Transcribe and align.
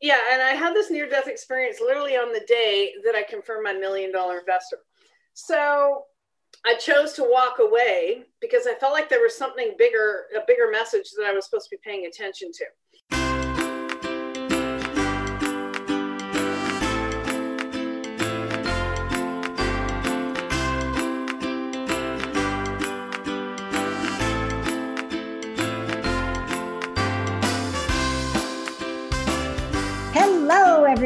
Yeah, 0.00 0.18
and 0.32 0.42
I 0.42 0.50
had 0.50 0.74
this 0.74 0.90
near 0.90 1.08
death 1.08 1.28
experience 1.28 1.78
literally 1.80 2.16
on 2.16 2.32
the 2.32 2.44
day 2.48 2.92
that 3.04 3.14
I 3.14 3.22
confirmed 3.22 3.64
my 3.64 3.74
million 3.74 4.10
dollar 4.12 4.38
investor. 4.38 4.78
So 5.34 6.04
I 6.66 6.74
chose 6.74 7.12
to 7.14 7.22
walk 7.24 7.58
away 7.58 8.24
because 8.40 8.66
I 8.66 8.74
felt 8.74 8.92
like 8.92 9.08
there 9.08 9.22
was 9.22 9.36
something 9.36 9.74
bigger, 9.78 10.24
a 10.36 10.40
bigger 10.46 10.70
message 10.70 11.10
that 11.16 11.26
I 11.26 11.32
was 11.32 11.44
supposed 11.44 11.68
to 11.70 11.76
be 11.76 11.80
paying 11.84 12.06
attention 12.06 12.50
to. 12.52 12.64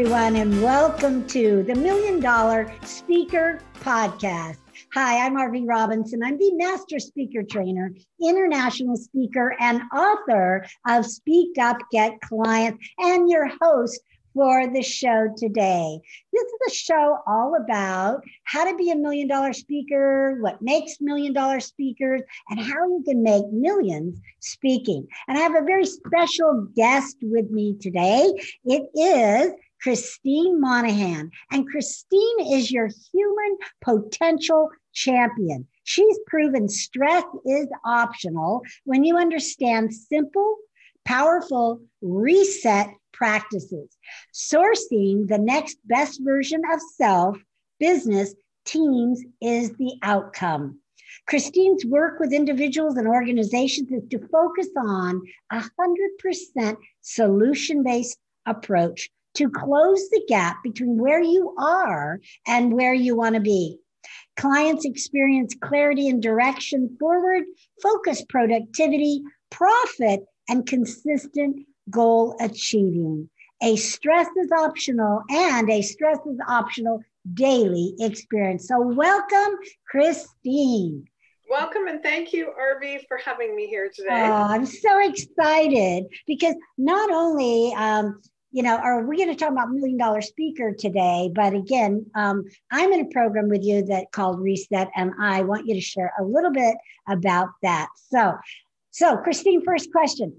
Everyone, 0.05 0.37
and 0.37 0.63
welcome 0.63 1.27
to 1.29 1.63
the 1.63 1.75
Million 1.75 2.21
Dollar 2.21 2.71
Speaker 2.83 3.59
Podcast. 3.81 4.59
Hi, 4.93 5.25
I'm 5.25 5.35
Arvee 5.35 5.67
Robinson. 5.67 6.23
I'm 6.23 6.37
the 6.37 6.53
Master 6.57 6.99
Speaker 6.99 7.43
Trainer, 7.43 7.91
International 8.23 8.99
Speaker, 8.99 9.57
and 9.61 9.81
author 9.97 10.67
of 10.87 11.07
Speak 11.07 11.57
Up, 11.57 11.79
Get 11.91 12.21
Clients, 12.21 12.87
and 12.99 13.31
your 13.31 13.51
host 13.63 13.99
for 14.35 14.67
the 14.67 14.83
show 14.83 15.29
today. 15.39 16.01
This 16.35 16.43
is 16.43 16.61
a 16.69 16.75
show 16.75 17.19
all 17.27 17.55
about 17.55 18.23
how 18.43 18.71
to 18.71 18.77
be 18.77 18.91
a 18.91 18.97
million 18.97 19.27
dollar 19.27 19.55
speaker, 19.55 20.37
what 20.41 20.61
makes 20.61 21.01
million 21.01 21.33
dollar 21.33 21.61
speakers, 21.61 22.21
and 22.51 22.61
how 22.61 22.87
you 22.89 23.03
can 23.07 23.23
make 23.23 23.51
millions 23.53 24.21
speaking. 24.41 25.07
And 25.29 25.39
I 25.39 25.41
have 25.41 25.57
a 25.57 25.65
very 25.65 25.87
special 25.87 26.69
guest 26.77 27.17
with 27.23 27.51
me 27.51 27.79
today. 27.81 28.31
It 28.67 28.91
is 28.95 29.55
Christine 29.85 30.59
Monaghan. 30.63 31.31
And 31.51 31.69
Christine 31.69 32.41
is 32.41 32.73
your 32.73 32.89
human 33.13 33.59
potential 33.83 34.71
champion. 34.95 35.67
She's 35.83 36.19
proven 36.27 36.71
stress 36.71 37.23
is 37.45 37.69
optional 37.85 38.63
when 38.85 39.05
you 39.05 39.19
understand 39.19 39.93
simple, 39.93 40.57
powerful 41.05 41.83
reset 42.01 42.95
practices. 43.13 43.95
Sourcing 44.33 45.29
the 45.29 45.37
next 45.37 45.77
best 45.85 46.19
version 46.25 46.63
of 46.73 46.81
self, 46.97 47.37
business, 47.79 48.35
teams 48.65 49.23
is 49.43 49.73
the 49.73 49.97
outcome. 50.03 50.81
Christine's 51.29 51.85
work 51.85 52.21
with 52.21 52.33
individuals 52.33 52.97
and 52.97 53.07
organizations 53.07 53.93
is 53.93 54.09
to 54.09 54.29
focus 54.29 54.69
on 54.79 55.21
a 55.53 55.63
100% 55.79 56.77
solution 57.03 57.83
based 57.83 58.17
approach 58.47 59.11
to 59.35 59.51
close 59.51 60.09
the 60.11 60.25
gap 60.29 60.63
between 60.63 60.97
where 60.97 61.23
you 61.23 61.55
are 61.59 62.21
and 62.47 62.73
where 62.73 62.95
you 62.95 63.17
want 63.17 63.35
to 63.35 63.41
be. 63.41 63.79
Clients 64.37 64.85
experience 64.85 65.55
clarity 65.61 66.09
and 66.09 66.23
direction 66.23 66.97
forward, 66.99 67.45
focus 67.83 68.25
productivity, 68.29 69.23
profit, 69.51 70.21
and 70.49 70.67
consistent 70.67 71.67
goal 71.91 72.37
achieving. 72.41 73.29
A 73.63 73.77
stress 73.77 74.27
is 74.37 74.51
optional 74.53 75.23
and 75.31 75.71
a 75.71 75.81
stress 75.83 76.19
is 76.27 76.39
optional 76.49 77.01
daily 77.33 77.95
experience. 78.01 78.69
So, 78.69 78.81
welcome, 78.81 79.57
Christine. 79.89 81.05
Welcome 81.49 81.87
and 81.87 82.03
thank 82.03 82.33
you, 82.33 82.53
Arvee, 82.59 83.07
for 83.07 83.19
having 83.19 83.55
me 83.55 83.67
here 83.67 83.91
today. 83.95 84.09
Oh, 84.11 84.47
I'm 84.51 84.67
so 84.67 84.99
excited 85.09 86.07
because 86.27 86.55
not 86.79 87.11
only 87.11 87.73
um, 87.75 88.21
you 88.55 88.63
know, 88.63 88.77
are 88.77 89.05
we 89.05 89.17
going 89.17 89.31
to 89.31 89.35
talk 89.35 89.51
about 89.51 89.71
million 89.71 89.99
dollar 89.99 90.23
speaker 90.23 90.73
today? 90.73 91.29
But 91.35 91.55
again, 91.55 92.07
um, 92.15 92.45
I'm 92.71 92.93
in 92.93 93.01
a 93.01 93.07
program 93.07 93.49
with 93.49 93.65
you 93.65 93.85
that 93.87 94.13
called 94.13 94.39
Reset, 94.39 94.89
and 94.95 95.11
I 95.21 95.43
want 95.43 95.67
you 95.67 95.75
to 95.75 95.81
share 95.81 96.13
a 96.21 96.23
little 96.23 96.53
bit 96.53 96.77
about 97.09 97.49
that. 97.63 97.89
So, 98.13 98.35
so 98.93 99.17
Christine, 99.17 99.65
first 99.65 99.91
question. 99.91 100.37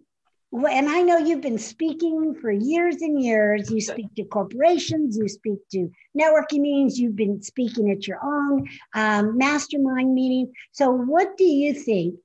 And 0.54 0.88
I 0.88 1.02
know 1.02 1.18
you've 1.18 1.42
been 1.42 1.58
speaking 1.58 2.34
for 2.36 2.52
years 2.52 3.02
and 3.02 3.22
years. 3.22 3.70
You 3.70 3.82
speak 3.82 4.16
to 4.16 4.24
corporations, 4.24 5.18
you 5.18 5.28
speak 5.28 5.60
to 5.74 5.92
networking 6.18 6.62
meetings, 6.62 6.98
you've 6.98 7.18
been 7.18 7.42
speaking 7.42 7.92
at 7.92 8.08
your 8.08 8.24
own 8.24 8.66
um, 8.94 9.38
mastermind 9.38 10.14
meeting. 10.14 10.54
So, 10.72 10.90
what 10.90 11.36
do 11.36 11.44
you 11.44 11.74
think 11.74 12.16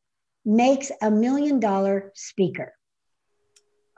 makes 0.44 0.92
a 1.02 1.10
million 1.10 1.58
dollar 1.58 2.12
speaker? 2.14 2.74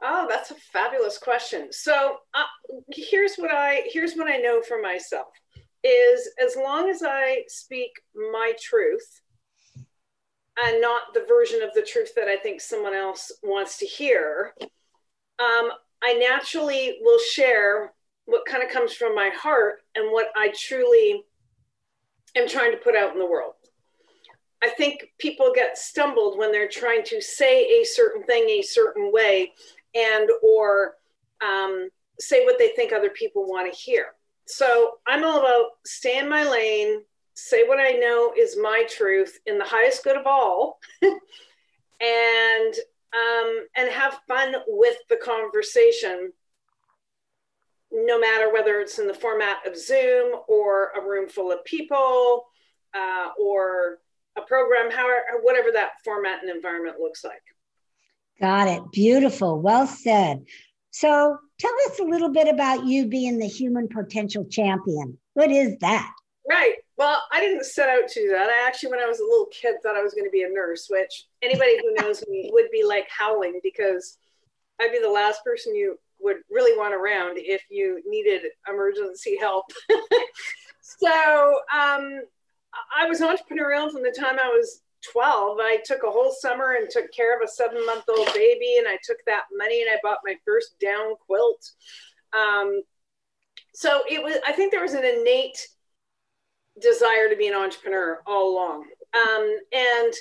Oh, 0.04 0.26
that's 0.28 0.50
a 0.50 0.54
fabulous 0.54 1.16
question. 1.16 1.68
So 1.70 2.16
uh, 2.34 2.42
here's 2.90 3.36
what 3.36 3.52
I 3.52 3.82
here's 3.92 4.14
what 4.14 4.28
I 4.28 4.36
know 4.38 4.60
for 4.60 4.82
myself 4.82 5.28
is 5.84 6.28
as 6.44 6.56
long 6.56 6.88
as 6.90 7.02
I 7.04 7.44
speak 7.48 7.90
my 8.32 8.52
truth 8.60 9.20
and 10.62 10.80
not 10.80 11.14
the 11.14 11.24
version 11.28 11.62
of 11.62 11.70
the 11.74 11.82
truth 11.82 12.14
that 12.16 12.28
I 12.28 12.36
think 12.36 12.60
someone 12.60 12.94
else 12.94 13.32
wants 13.42 13.78
to 13.78 13.86
hear, 13.86 14.54
um, 14.60 15.70
I 16.02 16.14
naturally 16.14 16.98
will 17.00 17.18
share 17.18 17.92
what 18.26 18.46
kind 18.46 18.62
of 18.62 18.70
comes 18.70 18.92
from 18.92 19.14
my 19.14 19.30
heart 19.30 19.82
and 19.94 20.12
what 20.12 20.26
I 20.36 20.52
truly 20.56 21.24
am 22.36 22.48
trying 22.48 22.72
to 22.72 22.78
put 22.78 22.96
out 22.96 23.12
in 23.12 23.18
the 23.18 23.26
world. 23.26 23.54
I 24.62 24.68
think 24.68 25.12
people 25.18 25.52
get 25.54 25.76
stumbled 25.76 26.38
when 26.38 26.52
they're 26.52 26.68
trying 26.68 27.02
to 27.06 27.20
say 27.20 27.80
a 27.80 27.84
certain 27.84 28.22
thing 28.24 28.48
a 28.48 28.62
certain 28.62 29.10
way 29.12 29.52
and 29.94 30.28
or 30.42 30.96
um, 31.42 31.88
say 32.18 32.44
what 32.44 32.58
they 32.58 32.68
think 32.70 32.92
other 32.92 33.10
people 33.10 33.46
want 33.46 33.72
to 33.72 33.78
hear. 33.78 34.06
So 34.46 34.94
I'm 35.06 35.24
all 35.24 35.40
about 35.40 35.66
stay 35.86 36.18
in 36.18 36.28
my 36.28 36.48
lane, 36.48 37.02
say 37.34 37.66
what 37.66 37.78
I 37.78 37.92
know 37.92 38.32
is 38.36 38.58
my 38.60 38.84
truth 38.88 39.38
in 39.46 39.58
the 39.58 39.64
highest 39.64 40.04
good 40.04 40.16
of 40.16 40.26
all, 40.26 40.80
and 41.02 42.74
um, 43.14 43.66
and 43.76 43.90
have 43.90 44.20
fun 44.26 44.54
with 44.66 44.96
the 45.08 45.16
conversation. 45.16 46.32
No 47.92 48.18
matter 48.18 48.52
whether 48.52 48.80
it's 48.80 48.98
in 48.98 49.06
the 49.06 49.14
format 49.14 49.66
of 49.66 49.76
Zoom 49.76 50.40
or 50.48 50.92
a 50.96 51.06
room 51.06 51.28
full 51.28 51.52
of 51.52 51.62
people 51.64 52.46
uh, 52.94 53.28
or 53.38 53.98
a 54.36 54.42
program, 54.42 54.90
however, 54.90 55.22
whatever 55.42 55.70
that 55.72 55.92
format 56.02 56.42
and 56.42 56.50
environment 56.50 56.98
looks 56.98 57.22
like. 57.22 57.42
Got 58.40 58.68
it. 58.68 58.82
Beautiful. 58.92 59.60
Well 59.60 59.86
said. 59.86 60.44
So 60.90 61.38
tell 61.58 61.72
us 61.86 61.98
a 62.00 62.04
little 62.04 62.30
bit 62.30 62.48
about 62.48 62.84
you 62.84 63.06
being 63.06 63.38
the 63.38 63.46
human 63.46 63.88
potential 63.88 64.44
champion. 64.44 65.18
What 65.34 65.50
is 65.50 65.76
that? 65.80 66.12
Right. 66.48 66.74
Well, 66.96 67.22
I 67.32 67.40
didn't 67.40 67.64
set 67.64 67.88
out 67.88 68.08
to 68.08 68.20
do 68.20 68.30
that. 68.30 68.48
I 68.48 68.66
actually, 68.66 68.90
when 68.90 69.00
I 69.00 69.06
was 69.06 69.20
a 69.20 69.24
little 69.24 69.46
kid, 69.46 69.76
thought 69.82 69.96
I 69.96 70.02
was 70.02 70.14
going 70.14 70.26
to 70.26 70.30
be 70.30 70.42
a 70.42 70.48
nurse, 70.48 70.88
which 70.90 71.26
anybody 71.40 71.78
who 71.78 71.94
knows 71.94 72.22
me 72.28 72.50
would 72.52 72.70
be 72.70 72.84
like 72.84 73.08
howling 73.08 73.60
because 73.62 74.18
I'd 74.80 74.92
be 74.92 75.00
the 75.00 75.10
last 75.10 75.44
person 75.44 75.74
you 75.74 75.98
would 76.20 76.38
really 76.50 76.76
want 76.76 76.94
around 76.94 77.38
if 77.38 77.62
you 77.70 78.02
needed 78.06 78.42
emergency 78.68 79.36
help. 79.38 79.66
so 80.82 81.10
um, 81.72 82.22
I 82.96 83.06
was 83.08 83.20
entrepreneurial 83.20 83.90
from 83.90 84.02
the 84.02 84.14
time 84.16 84.38
I 84.38 84.48
was 84.48 84.82
12, 85.10 85.58
I 85.60 85.78
took 85.84 86.02
a 86.02 86.10
whole 86.10 86.32
summer 86.32 86.76
and 86.78 86.88
took 86.88 87.12
care 87.12 87.36
of 87.36 87.42
a 87.44 87.50
seven 87.50 87.84
month 87.86 88.04
old 88.08 88.32
baby. 88.34 88.76
And 88.78 88.86
I 88.86 88.98
took 89.02 89.18
that 89.26 89.44
money 89.56 89.82
and 89.82 89.90
I 89.90 89.98
bought 90.02 90.18
my 90.24 90.36
first 90.44 90.78
down 90.80 91.14
quilt. 91.26 91.70
Um, 92.32 92.82
so 93.74 94.02
it 94.08 94.22
was, 94.22 94.36
I 94.46 94.52
think 94.52 94.70
there 94.70 94.82
was 94.82 94.94
an 94.94 95.04
innate 95.04 95.66
desire 96.80 97.28
to 97.28 97.36
be 97.36 97.48
an 97.48 97.54
entrepreneur 97.54 98.22
all 98.26 98.54
along. 98.54 98.84
Um, 99.14 99.56
and 99.72 100.12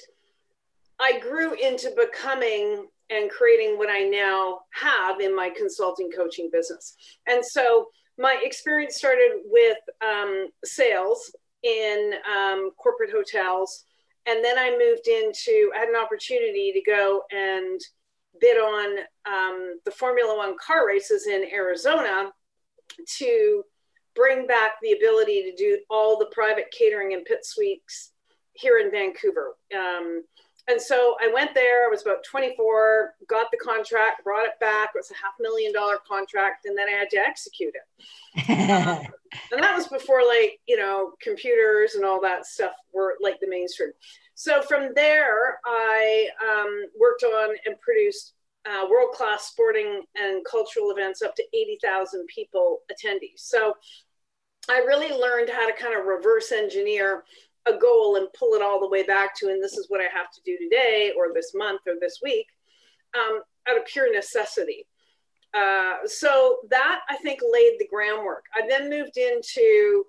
I 1.00 1.20
grew 1.20 1.53
into 1.53 1.91
becoming 1.96 2.88
and 3.09 3.30
creating 3.30 3.78
what 3.78 3.90
I 3.90 4.03
now 4.03 4.62
have 4.72 5.20
in 5.20 5.36
my 5.36 5.50
consulting 5.50 6.09
coaching 6.12 6.50
business. 6.52 6.96
And 7.28 7.44
so 7.46 7.88
my 8.17 8.40
experience 8.41 8.96
started 8.96 9.41
with 9.46 9.78
um, 10.02 10.47
sales 10.64 11.35
in 11.64 12.14
um, 12.32 12.72
corporate 12.78 13.11
hotels 13.11 13.85
and 14.28 14.44
then 14.44 14.58
I 14.58 14.72
moved 14.72 15.08
into, 15.08 15.72
I 15.76 15.79
had 15.79 15.90
an 15.90 15.96
opportunity 15.96 16.72
to 16.73 16.82
go 16.82 17.23
and 17.32 17.79
bid 18.40 18.58
on 18.58 19.00
um, 19.28 19.79
the 19.85 19.91
Formula 19.91 20.35
One 20.35 20.56
car 20.58 20.88
races 20.88 21.28
in 21.28 21.46
Arizona 21.52 22.32
to 23.18 23.64
bring 24.16 24.46
back 24.46 24.73
the 24.82 24.91
ability 24.94 25.44
to 25.44 25.56
do 25.56 25.79
all 25.90 26.20
the 26.20 26.29
private 26.32 26.68
catering 26.78 27.14
and 27.14 27.26
pit 27.26 27.46
suites 27.46 28.12
here 28.53 28.79
in 28.79 28.91
Vancouver. 28.91 29.56
Um, 29.76 30.24
and 30.72 30.82
so 30.82 31.16
I 31.22 31.32
went 31.32 31.53
there. 31.53 31.85
I 31.85 31.90
was 31.90 32.02
about 32.02 32.23
24, 32.23 33.16
got 33.28 33.52
the 33.52 33.58
contract, 33.58 34.23
brought 34.23 34.46
it 34.46 34.59
back. 34.59 34.91
It 34.96 35.00
was 35.00 35.12
a 35.12 35.16
half 35.16 35.34
million 35.40 35.73
dollar 35.73 35.97
contract, 36.08 36.66
and 36.66 36.78
then 36.78 36.88
I 36.88 36.91
had 36.91 37.09
to 37.12 37.18
execute 37.18 37.73
it. 37.76 38.50
um, 38.72 39.06
and 39.52 39.62
that 39.62 39.76
was 39.76 39.88
before, 39.88 40.26
like, 40.26 40.59
you 40.68 40.78
know, 40.78 41.12
computers 41.22 41.96
and 41.96 42.06
all 42.06 42.22
that 42.22 42.46
stuff 42.46 42.73
were 42.94 43.16
like 43.22 43.40
the 43.41 43.50
mainstream. 43.50 43.91
So 44.35 44.62
from 44.62 44.94
there, 44.96 45.59
I 45.66 46.29
um, 46.41 46.85
worked 47.00 47.24
on 47.24 47.56
and 47.66 47.79
produced 47.79 48.34
uh, 48.66 48.85
world 48.90 49.14
class 49.14 49.46
sporting 49.46 50.03
and 50.16 50.46
cultural 50.50 50.91
events 50.91 51.22
up 51.22 51.35
to 51.35 51.44
80,000 51.53 52.26
people 52.28 52.79
attendees. 52.91 53.40
So 53.40 53.76
I 54.70 54.79
really 54.79 55.12
learned 55.12 55.50
how 55.50 55.67
to 55.67 55.74
kind 55.74 56.00
of 56.00 56.06
reverse 56.06 56.52
engineer 56.52 57.24
a 57.67 57.78
goal 57.78 58.16
and 58.16 58.28
pull 58.37 58.53
it 58.53 58.61
all 58.61 58.79
the 58.79 58.90
way 58.90 59.03
back 59.03 59.35
to, 59.37 59.47
and 59.47 59.63
this 59.63 59.78
is 59.78 59.85
what 59.90 60.02
I 60.02 60.08
have 60.13 60.31
to 60.31 60.41
do 60.46 60.58
today 60.58 61.13
or 61.17 61.34
this 61.34 61.53
month 61.53 61.81
or 61.87 61.93
this 61.99 62.19
week 62.23 62.47
um, 63.16 63.41
out 63.69 63.78
of 63.78 63.85
pure 63.85 64.11
necessity. 64.13 64.87
Uh, 65.53 65.97
so 66.05 66.58
that 66.69 67.02
I 67.09 67.17
think 67.17 67.41
laid 67.41 67.73
the 67.78 67.87
groundwork. 67.87 68.46
I 68.55 68.66
then 68.67 68.90
moved 68.90 69.17
into 69.17 70.05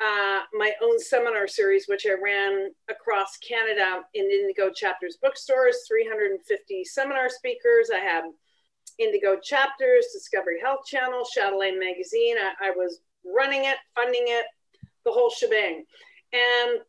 uh, 0.00 0.40
my 0.52 0.72
own 0.82 0.98
seminar 1.00 1.48
series, 1.48 1.86
which 1.88 2.06
I 2.06 2.14
ran 2.22 2.70
across 2.88 3.38
Canada 3.38 4.02
in 4.14 4.24
Indigo 4.26 4.70
Chapters 4.70 5.18
bookstores, 5.20 5.78
350 5.88 6.84
seminar 6.84 7.28
speakers. 7.28 7.90
I 7.92 7.98
had 7.98 8.24
Indigo 8.98 9.38
Chapters, 9.42 10.06
Discovery 10.12 10.60
Health 10.62 10.86
Channel, 10.86 11.24
Chatelaine 11.32 11.80
Magazine. 11.80 12.36
I, 12.38 12.68
I 12.68 12.70
was 12.70 13.00
running 13.24 13.64
it, 13.64 13.76
funding 13.94 14.24
it, 14.26 14.44
the 15.04 15.12
whole 15.12 15.30
shebang. 15.30 15.84
And 16.32 16.80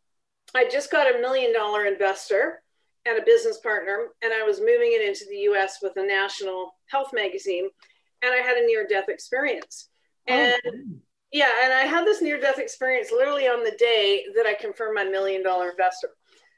I 0.54 0.68
just 0.68 0.90
got 0.90 1.14
a 1.14 1.20
million 1.20 1.52
dollar 1.52 1.86
investor 1.86 2.62
and 3.06 3.18
a 3.18 3.24
business 3.24 3.58
partner, 3.58 4.08
and 4.22 4.32
I 4.32 4.42
was 4.42 4.60
moving 4.60 4.92
it 4.92 5.06
into 5.06 5.24
the 5.28 5.38
US 5.52 5.78
with 5.82 5.96
a 5.96 6.06
national 6.06 6.74
health 6.86 7.10
magazine. 7.12 7.68
And 8.22 8.32
I 8.32 8.38
had 8.38 8.56
a 8.56 8.66
near 8.66 8.86
death 8.86 9.08
experience. 9.08 9.88
Oh, 10.28 10.32
and 10.32 10.60
oh. 10.66 10.96
yeah, 11.32 11.50
and 11.62 11.72
I 11.72 11.82
had 11.82 12.04
this 12.04 12.20
near 12.20 12.40
death 12.40 12.58
experience 12.58 13.10
literally 13.12 13.46
on 13.46 13.64
the 13.64 13.76
day 13.78 14.24
that 14.34 14.46
I 14.46 14.54
confirmed 14.54 14.96
my 14.96 15.04
million 15.04 15.42
dollar 15.42 15.70
investor. 15.70 16.10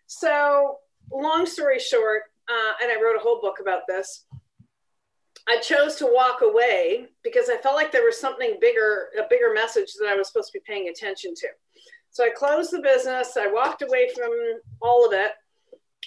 So, 0.06 0.78
long 1.12 1.46
story 1.46 1.78
short, 1.78 2.22
uh, 2.48 2.72
and 2.82 2.90
I 2.90 3.00
wrote 3.00 3.16
a 3.16 3.20
whole 3.20 3.40
book 3.40 3.58
about 3.60 3.82
this. 3.86 4.24
I 5.48 5.58
chose 5.58 5.96
to 5.96 6.06
walk 6.06 6.42
away 6.42 7.06
because 7.22 7.48
I 7.48 7.56
felt 7.56 7.74
like 7.74 7.92
there 7.92 8.04
was 8.04 8.20
something 8.20 8.58
bigger, 8.60 9.08
a 9.18 9.22
bigger 9.28 9.52
message 9.52 9.94
that 10.00 10.08
I 10.08 10.14
was 10.14 10.28
supposed 10.28 10.52
to 10.52 10.58
be 10.58 10.64
paying 10.66 10.88
attention 10.88 11.34
to. 11.34 11.48
So 12.10 12.24
I 12.24 12.30
closed 12.30 12.72
the 12.72 12.82
business, 12.82 13.36
I 13.36 13.46
walked 13.46 13.82
away 13.82 14.10
from 14.14 14.30
all 14.80 15.06
of 15.06 15.12
it. 15.12 15.32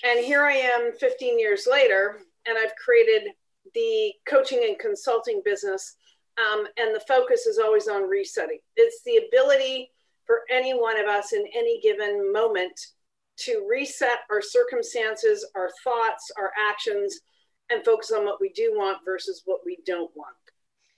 And 0.03 0.19
here 0.19 0.43
I 0.43 0.53
am 0.53 0.91
15 0.99 1.39
years 1.39 1.67
later, 1.69 2.19
and 2.45 2.57
I've 2.57 2.75
created 2.75 3.31
the 3.73 4.11
coaching 4.27 4.65
and 4.67 4.77
consulting 4.77 5.41
business. 5.45 5.95
Um, 6.37 6.65
and 6.77 6.93
the 6.93 7.03
focus 7.07 7.45
is 7.45 7.57
always 7.57 7.87
on 7.87 8.09
resetting. 8.09 8.59
It's 8.75 9.01
the 9.05 9.21
ability 9.27 9.91
for 10.25 10.41
any 10.51 10.73
one 10.73 10.99
of 10.99 11.07
us 11.07 11.31
in 11.31 11.45
any 11.55 11.79
given 11.81 12.33
moment 12.33 12.79
to 13.35 13.65
reset 13.69 14.19
our 14.29 14.41
circumstances, 14.41 15.45
our 15.55 15.69
thoughts, 15.83 16.31
our 16.37 16.51
actions, 16.69 17.19
and 17.69 17.83
focus 17.85 18.11
on 18.11 18.25
what 18.25 18.41
we 18.41 18.49
do 18.49 18.73
want 18.75 18.99
versus 19.05 19.43
what 19.45 19.61
we 19.65 19.77
don't 19.85 20.11
want. 20.15 20.35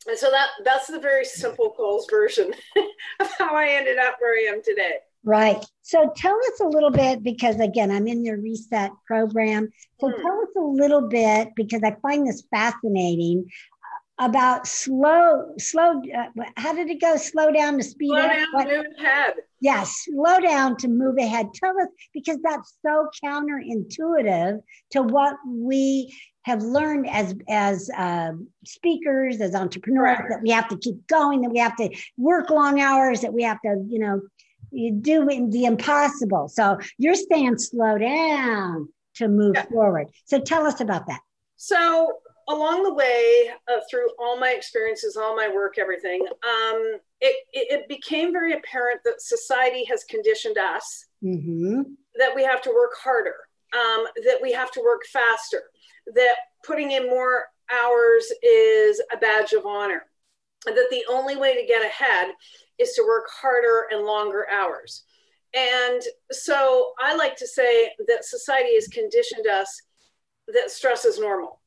And 0.07 0.17
so 0.17 0.29
that 0.29 0.49
that's 0.63 0.87
the 0.87 0.99
very 0.99 1.25
simple 1.25 1.73
goals 1.77 2.07
version 2.09 2.53
of 3.19 3.29
how 3.37 3.55
I 3.55 3.69
ended 3.69 3.97
up 3.97 4.17
where 4.19 4.37
I 4.37 4.53
am 4.53 4.61
today. 4.63 4.95
Right. 5.23 5.65
So 5.81 6.13
tell 6.15 6.35
us 6.35 6.59
a 6.61 6.67
little 6.67 6.91
bit 6.91 7.23
because 7.23 7.59
again, 7.59 7.89
I'm 7.89 8.07
in 8.07 8.23
your 8.23 8.37
reset 8.37 8.91
program. 9.07 9.69
So 9.99 10.09
hmm. 10.09 10.21
tell 10.21 10.41
us 10.41 10.49
a 10.55 10.61
little 10.61 11.01
bit 11.01 11.49
because 11.55 11.81
I 11.83 11.95
find 12.01 12.27
this 12.27 12.43
fascinating 12.51 13.49
about 14.19 14.67
slow, 14.67 15.53
slow. 15.57 16.01
Uh, 16.15 16.43
how 16.57 16.73
did 16.73 16.89
it 16.89 17.01
go? 17.01 17.17
Slow 17.17 17.51
down 17.51 17.77
to 17.77 17.83
speed 17.83 18.09
slow. 18.09 18.27
Down, 18.27 18.47
what? 18.53 18.67
move 18.67 18.85
ahead. 18.99 19.33
Yes, 19.61 20.05
slow 20.05 20.39
down 20.39 20.77
to 20.77 20.87
move 20.87 21.17
ahead. 21.17 21.53
Tell 21.53 21.77
us 21.79 21.87
because 22.13 22.37
that's 22.43 22.77
so 22.85 23.09
counterintuitive 23.23 24.61
to 24.91 25.01
what 25.01 25.35
we 25.45 26.15
have 26.45 26.61
learned 26.61 27.09
as 27.09 27.33
as 27.49 27.89
uh, 27.97 28.31
speakers, 28.65 29.41
as 29.41 29.55
entrepreneurs, 29.55 30.19
right. 30.19 30.29
that 30.29 30.41
we 30.43 30.51
have 30.51 30.67
to 30.69 30.77
keep 30.77 31.07
going, 31.07 31.41
that 31.41 31.49
we 31.49 31.57
have 31.57 31.75
to 31.75 31.89
work 32.17 32.51
long 32.51 32.79
hours, 32.79 33.21
that 33.21 33.33
we 33.33 33.41
have 33.41 33.59
to, 33.61 33.83
you 33.89 33.99
know, 33.99 34.21
do 35.01 35.25
the 35.49 35.65
impossible. 35.65 36.47
So 36.47 36.77
you're 36.99 37.15
saying 37.15 37.57
slow 37.57 37.97
down 37.97 38.89
to 39.15 39.27
move 39.27 39.55
yeah. 39.55 39.65
forward. 39.65 40.07
So 40.25 40.39
tell 40.39 40.67
us 40.67 40.81
about 40.81 41.07
that. 41.07 41.19
So 41.55 42.11
along 42.47 42.83
the 42.83 42.93
way, 42.93 43.49
uh, 43.67 43.79
through 43.89 44.07
all 44.19 44.39
my 44.39 44.51
experiences, 44.51 45.17
all 45.17 45.35
my 45.35 45.49
work, 45.49 45.79
everything, 45.79 46.21
um, 46.27 46.99
it, 47.21 47.35
it, 47.53 47.71
it, 47.71 47.87
became 47.87 48.31
very 48.31 48.53
apparent 48.53 48.99
that 49.03 49.19
society 49.19 49.83
has 49.85 50.03
conditioned 50.03 50.57
us 50.57 51.05
mm-hmm. 51.23 51.81
that 52.17 52.35
we 52.35 52.43
have 52.43 52.61
to 52.61 52.69
work 52.69 52.91
harder, 53.01 53.35
um, 53.73 54.05
that 54.25 54.37
we 54.43 54.51
have 54.51 54.69
to 54.71 54.81
work 54.81 55.01
faster, 55.11 55.63
that 56.13 56.35
putting 56.63 56.91
in 56.91 57.09
more 57.09 57.45
hours 57.71 58.31
is 58.43 59.01
a 59.13 59.17
badge 59.17 59.53
of 59.53 59.65
honor, 59.65 60.03
and 60.67 60.77
that 60.77 60.89
the 60.91 61.05
only 61.09 61.35
way 61.35 61.55
to 61.59 61.67
get 61.67 61.85
ahead 61.85 62.27
is 62.77 62.93
to 62.93 63.05
work 63.07 63.27
harder 63.29 63.87
and 63.91 64.05
longer 64.05 64.47
hours. 64.49 65.03
And 65.53 66.01
so 66.31 66.91
I 66.99 67.15
like 67.15 67.37
to 67.37 67.47
say 67.47 67.91
that 68.07 68.25
society 68.25 68.75
has 68.75 68.87
conditioned 68.87 69.47
us 69.47 69.81
that 70.47 70.69
stress 70.69 71.05
is 71.05 71.19
normal. 71.19 71.61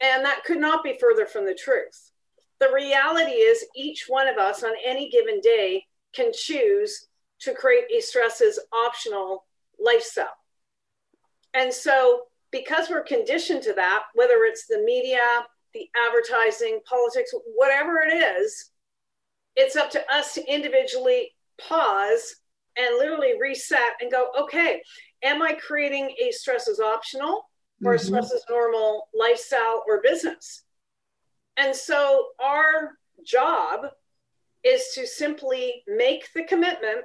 And 0.00 0.24
that 0.24 0.44
could 0.44 0.60
not 0.60 0.84
be 0.84 0.96
further 1.00 1.26
from 1.26 1.44
the 1.44 1.54
truth. 1.54 2.12
The 2.60 2.70
reality 2.72 3.32
is, 3.32 3.64
each 3.76 4.04
one 4.08 4.28
of 4.28 4.36
us 4.36 4.62
on 4.62 4.72
any 4.84 5.10
given 5.10 5.40
day 5.40 5.84
can 6.12 6.32
choose 6.32 7.08
to 7.40 7.54
create 7.54 7.84
a 7.96 8.00
stress 8.00 8.40
is 8.40 8.60
optional 8.72 9.44
lifestyle. 9.78 10.36
And 11.54 11.72
so, 11.72 12.22
because 12.50 12.88
we're 12.88 13.02
conditioned 13.02 13.62
to 13.62 13.74
that, 13.74 14.04
whether 14.14 14.44
it's 14.44 14.66
the 14.66 14.82
media, 14.84 15.20
the 15.74 15.88
advertising, 16.06 16.80
politics, 16.88 17.32
whatever 17.54 18.00
it 18.00 18.14
is, 18.14 18.70
it's 19.56 19.76
up 19.76 19.90
to 19.90 20.02
us 20.12 20.34
to 20.34 20.52
individually 20.52 21.32
pause 21.60 22.36
and 22.76 22.96
literally 22.96 23.34
reset 23.40 23.96
and 24.00 24.10
go, 24.10 24.28
okay, 24.40 24.82
am 25.22 25.42
I 25.42 25.54
creating 25.54 26.14
a 26.22 26.30
stress 26.30 26.68
is 26.68 26.80
optional 26.80 27.48
or 27.84 27.94
mm-hmm. 27.94 28.06
stress 28.06 28.30
is 28.30 28.44
normal 28.48 29.08
lifestyle 29.12 29.82
or 29.86 30.00
business? 30.02 30.62
And 31.56 31.74
so 31.74 32.28
our 32.40 32.92
job 33.26 33.86
is 34.64 34.92
to 34.94 35.06
simply 35.06 35.82
make 35.88 36.32
the 36.34 36.44
commitment 36.44 37.04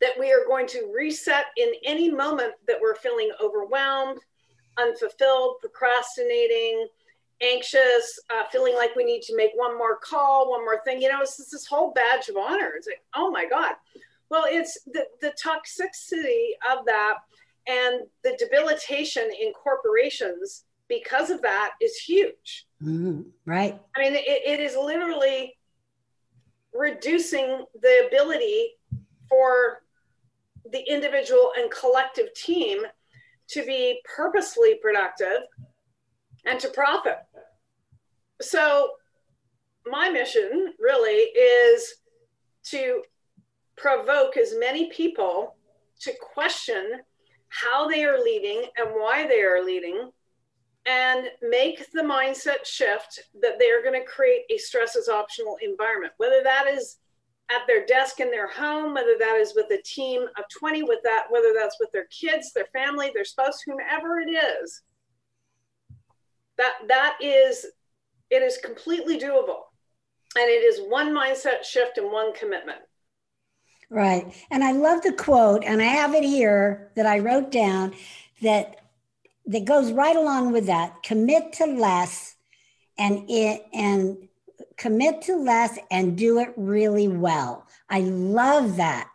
that 0.00 0.18
we 0.18 0.32
are 0.32 0.44
going 0.46 0.66
to 0.66 0.92
reset 0.94 1.46
in 1.56 1.72
any 1.84 2.10
moment 2.10 2.52
that 2.66 2.76
we're 2.80 2.96
feeling 2.96 3.30
overwhelmed, 3.42 4.18
unfulfilled, 4.78 5.56
procrastinating, 5.60 6.86
anxious, 7.42 8.20
uh, 8.30 8.44
feeling 8.50 8.74
like 8.74 8.94
we 8.96 9.04
need 9.04 9.22
to 9.22 9.36
make 9.36 9.50
one 9.54 9.76
more 9.76 9.98
call, 9.98 10.50
one 10.50 10.64
more 10.64 10.80
thing. 10.84 11.00
You 11.02 11.10
know, 11.10 11.20
it's 11.20 11.36
this 11.36 11.66
whole 11.66 11.92
badge 11.92 12.28
of 12.28 12.36
honor. 12.36 12.72
It's 12.76 12.86
like, 12.86 13.02
oh 13.14 13.30
my 13.30 13.46
God. 13.46 13.74
Well, 14.30 14.44
it's 14.48 14.78
the, 14.86 15.06
the 15.20 15.32
toxicity 15.42 16.50
of 16.72 16.84
that 16.86 17.18
and 17.66 18.02
the 18.22 18.36
debilitation 18.38 19.30
in 19.40 19.52
corporations 19.52 20.64
because 20.88 21.30
of 21.30 21.40
that 21.42 21.72
is 21.80 21.96
huge. 21.96 22.66
Mm, 22.82 23.26
right. 23.46 23.80
I 23.96 24.00
mean, 24.00 24.14
it, 24.14 24.24
it 24.26 24.60
is 24.60 24.76
literally 24.76 25.56
reducing 26.72 27.64
the 27.80 28.06
ability 28.06 28.72
for 29.28 29.82
the 30.70 30.80
individual 30.90 31.52
and 31.56 31.70
collective 31.70 32.32
team 32.34 32.82
to 33.48 33.64
be 33.64 34.00
purposefully 34.16 34.76
productive 34.80 35.42
and 36.44 36.58
to 36.60 36.68
profit. 36.68 37.18
So, 38.40 38.90
my 39.86 40.08
mission 40.08 40.72
really 40.78 41.30
is 41.38 41.94
to 42.64 43.02
provoke 43.76 44.36
as 44.36 44.54
many 44.58 44.90
people 44.90 45.56
to 46.00 46.12
question 46.32 47.00
how 47.48 47.88
they 47.88 48.04
are 48.04 48.18
leading 48.18 48.64
and 48.76 48.90
why 48.90 49.26
they 49.26 49.42
are 49.42 49.62
leading 49.62 50.10
and 50.86 51.28
make 51.42 51.90
the 51.92 52.02
mindset 52.02 52.64
shift 52.64 53.20
that 53.40 53.58
they 53.58 53.70
are 53.70 53.82
going 53.82 53.98
to 53.98 54.06
create 54.06 54.42
a 54.50 54.58
stress 54.58 54.96
is 54.96 55.08
optional 55.08 55.56
environment 55.62 56.12
whether 56.18 56.42
that 56.42 56.66
is 56.66 56.98
at 57.50 57.66
their 57.66 57.84
desk 57.84 58.20
in 58.20 58.30
their 58.30 58.48
home 58.48 58.94
whether 58.94 59.16
that 59.18 59.36
is 59.36 59.54
with 59.54 59.70
a 59.70 59.82
team 59.82 60.22
of 60.22 60.44
20 60.58 60.82
with 60.82 61.00
that 61.04 61.24
whether 61.28 61.52
that's 61.54 61.76
with 61.78 61.92
their 61.92 62.06
kids 62.06 62.52
their 62.52 62.66
family 62.72 63.10
their 63.14 63.24
spouse 63.24 63.60
whomever 63.62 64.18
it 64.18 64.30
is. 64.30 64.82
That 66.56 66.74
that 66.88 67.16
is 67.20 67.66
it 68.30 68.42
is 68.42 68.58
completely 68.58 69.18
doable. 69.18 69.62
And 70.36 70.48
it 70.48 70.64
is 70.64 70.80
one 70.88 71.12
mindset 71.12 71.62
shift 71.62 71.98
and 71.98 72.10
one 72.10 72.32
commitment. 72.34 72.80
Right. 73.90 74.34
And 74.50 74.64
i 74.64 74.72
love 74.72 75.02
the 75.02 75.12
quote 75.12 75.64
and 75.64 75.82
i 75.82 75.86
have 75.86 76.14
it 76.14 76.24
here 76.24 76.90
that 76.96 77.06
i 77.06 77.18
wrote 77.18 77.52
down 77.52 77.94
that 78.42 78.80
that 79.46 79.64
goes 79.64 79.92
right 79.92 80.16
along 80.16 80.52
with 80.52 80.66
that. 80.66 81.02
Commit 81.02 81.52
to 81.54 81.66
less 81.66 82.36
and 82.98 83.24
it 83.28 83.66
and 83.72 84.28
commit 84.76 85.22
to 85.22 85.36
less 85.36 85.78
and 85.90 86.16
do 86.16 86.38
it 86.38 86.52
really 86.56 87.08
well 87.08 87.66
i 87.90 88.00
love 88.00 88.76
that 88.76 89.08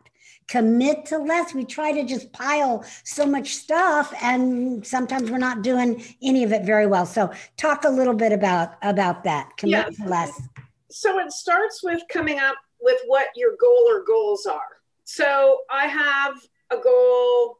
commit 0.49 1.05
to 1.05 1.17
less. 1.17 1.53
We 1.53 1.63
try 1.63 1.91
to 1.93 2.03
just 2.03 2.33
pile 2.33 2.83
so 3.03 3.25
much 3.25 3.55
stuff 3.55 4.13
and 4.21 4.85
sometimes 4.85 5.31
we're 5.31 5.37
not 5.37 5.61
doing 5.61 6.03
any 6.21 6.43
of 6.43 6.51
it 6.51 6.65
very 6.65 6.87
well. 6.87 7.05
So 7.05 7.31
talk 7.55 7.85
a 7.85 7.89
little 7.89 8.15
bit 8.15 8.33
about 8.33 8.73
about 8.81 9.23
that. 9.23 9.55
Commit 9.57 9.85
yeah. 9.91 10.05
to 10.05 10.09
less. 10.09 10.41
So 10.89 11.19
it 11.19 11.31
starts 11.31 11.83
with 11.83 12.01
coming 12.09 12.39
up 12.39 12.55
with 12.81 12.99
what 13.05 13.27
your 13.35 13.51
goal 13.61 13.85
or 13.89 14.03
goals 14.03 14.45
are. 14.45 14.81
So 15.03 15.59
I 15.71 15.85
have 15.85 16.33
a 16.71 16.77
goal, 16.77 17.59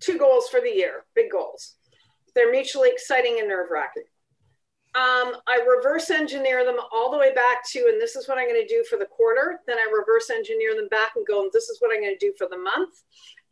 two 0.00 0.18
goals 0.18 0.48
for 0.48 0.60
the 0.60 0.70
year, 0.70 1.04
big 1.14 1.30
goals. 1.30 1.76
They're 2.34 2.50
mutually 2.50 2.90
exciting 2.90 3.36
and 3.38 3.48
nerve 3.48 3.68
wracking. 3.70 4.04
Um, 4.94 5.36
I 5.46 5.64
reverse 5.66 6.10
engineer 6.10 6.66
them 6.66 6.76
all 6.92 7.10
the 7.10 7.16
way 7.16 7.32
back 7.32 7.66
to, 7.70 7.78
and 7.90 8.00
this 8.00 8.14
is 8.14 8.28
what 8.28 8.36
I'm 8.36 8.46
going 8.46 8.60
to 8.60 8.74
do 8.74 8.84
for 8.84 8.98
the 8.98 9.06
quarter. 9.06 9.60
Then 9.66 9.78
I 9.78 9.90
reverse 9.90 10.28
engineer 10.28 10.74
them 10.76 10.88
back 10.88 11.12
and 11.16 11.26
go, 11.26 11.48
this 11.50 11.70
is 11.70 11.80
what 11.80 11.94
I'm 11.94 12.02
going 12.02 12.16
to 12.18 12.26
do 12.26 12.34
for 12.36 12.46
the 12.50 12.58
month. 12.58 13.02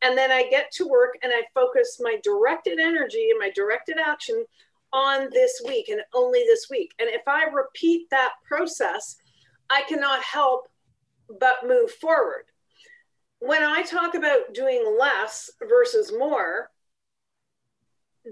And 0.03 0.17
then 0.17 0.31
I 0.31 0.49
get 0.51 0.71
to 0.73 0.87
work 0.87 1.19
and 1.23 1.33
I 1.35 1.43
focus 1.55 1.99
my 2.01 2.19
directed 2.23 2.79
energy 2.79 3.29
and 3.31 3.39
my 3.39 3.51
directed 3.55 3.97
action 3.99 4.45
on 4.93 5.29
this 5.33 5.63
week 5.67 5.89
and 5.89 6.01
only 6.15 6.41
this 6.41 6.69
week. 6.71 6.93
And 6.99 7.09
if 7.09 7.23
I 7.27 7.45
repeat 7.45 8.11
that 8.11 8.33
process, 8.47 9.17
I 9.71 9.83
cannot 9.89 10.23
help 10.23 10.69
but 11.39 11.67
move 11.67 11.91
forward. 11.93 12.45
When 13.39 13.63
I 13.63 13.83
talk 13.83 14.15
about 14.15 14.53
doing 14.53 14.97
less 14.99 15.51
versus 15.67 16.13
more, 16.13 16.71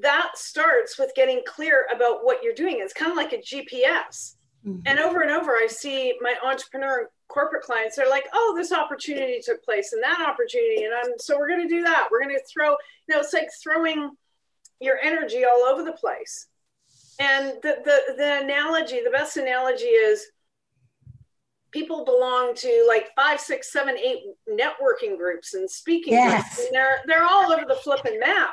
that 0.03 0.31
starts 0.35 0.99
with 0.99 1.13
getting 1.15 1.43
clear 1.47 1.87
about 1.95 2.25
what 2.25 2.43
you're 2.43 2.55
doing. 2.55 2.79
It's 2.81 2.93
kind 2.93 3.11
of 3.11 3.17
like 3.17 3.33
a 3.33 3.39
GPS. 3.39 4.37
Mm-hmm. 4.67 4.81
And 4.87 4.99
over 4.99 5.23
and 5.23 5.31
over, 5.31 5.53
I 5.53 5.67
see 5.69 6.15
my 6.21 6.35
entrepreneur 6.45 7.01
and 7.01 7.09
corporate 7.29 7.63
clients, 7.63 7.97
they're 7.97 8.09
like, 8.09 8.27
oh, 8.33 8.55
this 8.57 8.73
opportunity 8.73 9.41
took 9.41 9.63
place 9.63 9.93
and 9.93 10.03
that 10.03 10.27
opportunity. 10.27 10.85
And 10.85 10.95
I'm, 10.95 11.19
so 11.19 11.39
we're 11.39 11.49
going 11.49 11.67
to 11.67 11.75
do 11.75 11.83
that. 11.83 12.09
We're 12.11 12.23
going 12.23 12.35
to 12.35 12.45
throw, 12.45 12.71
you 12.71 13.15
know, 13.15 13.21
it's 13.21 13.33
like 13.33 13.49
throwing 13.63 14.11
your 14.81 14.99
energy 15.03 15.45
all 15.45 15.63
over 15.63 15.85
the 15.85 15.93
place. 15.93 16.47
And 17.21 17.55
the, 17.63 17.79
the, 17.85 18.15
the 18.17 18.43
analogy, 18.43 19.01
the 19.05 19.11
best 19.11 19.37
analogy 19.37 19.87
is 19.87 20.27
people 21.71 22.05
belong 22.05 22.55
to 22.55 22.85
like 22.89 23.09
five, 23.15 23.41
six, 23.41 23.73
seven, 23.73 23.97
eight 23.97 24.21
networking 24.49 25.17
groups 25.17 25.55
and 25.55 25.71
speaking 25.71 26.15
yes. 26.15 26.57
groups. 26.57 26.67
And 26.67 26.75
they're, 26.75 27.01
they're 27.07 27.25
all 27.25 27.53
over 27.53 27.65
the 27.67 27.77
flipping 27.77 28.19
map. 28.19 28.51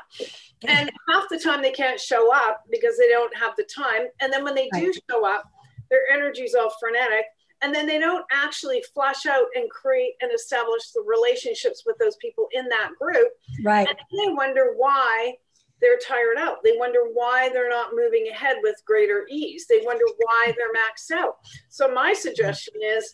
And 0.68 0.92
half 1.10 1.26
the 1.30 1.40
time 1.40 1.62
they 1.62 1.72
can't 1.72 2.00
show 2.00 2.34
up 2.34 2.64
because 2.72 2.98
they 2.98 3.08
don't 3.08 3.36
have 3.38 3.54
the 3.58 3.64
time. 3.64 4.08
And 4.22 4.32
then 4.32 4.44
when 4.44 4.56
they 4.56 4.70
do 4.74 4.94
show 5.10 5.26
up, 5.26 5.44
their 5.90 6.02
energy's 6.12 6.56
all 6.56 6.74
frenetic. 6.80 7.26
And 7.62 7.74
then 7.74 7.88
they 7.88 8.00
don't 8.00 8.26
actually 8.32 8.84
flash 8.94 9.26
out 9.26 9.46
and 9.56 9.70
create 9.70 10.16
and 10.22 10.32
establish 10.34 10.92
the 10.92 11.02
relationships 11.02 11.84
with 11.86 11.98
those 12.00 12.18
people 12.18 12.48
in 12.52 12.68
that 12.70 12.92
group. 13.00 13.30
Right. 13.64 13.88
And 13.88 13.98
they 13.98 14.34
wonder 14.34 14.74
why 14.76 15.36
they're 15.82 15.98
tired 15.98 16.38
out. 16.38 16.58
They 16.64 16.74
wonder 16.78 17.00
why 17.14 17.50
they're 17.50 17.70
not 17.70 17.94
moving 17.94 18.28
ahead 18.30 18.58
with 18.64 18.82
greater 18.86 19.26
ease. 19.30 19.66
They 19.68 19.82
wonder 19.84 20.06
why 20.18 20.54
they're 20.58 20.74
maxed 20.74 21.12
out. 21.12 21.36
So 21.70 21.92
my 21.94 22.14
suggestion 22.14 22.74
is 22.84 23.12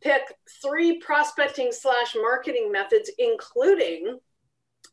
pick 0.00 0.22
three 0.62 0.98
prospecting 0.98 1.72
slash 1.72 2.14
marketing 2.14 2.70
methods, 2.70 3.10
including 3.18 4.18